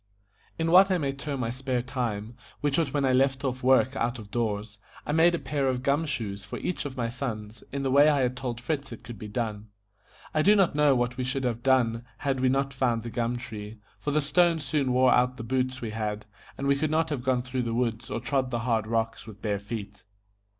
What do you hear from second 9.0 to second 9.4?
could be